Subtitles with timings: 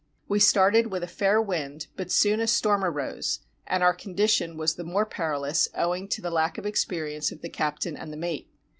[0.27, 4.73] We started with a fair wind, but soon a storm arose, and our condition was
[4.73, 8.49] the more perilous owing to the lack of experience of the captain and the mate.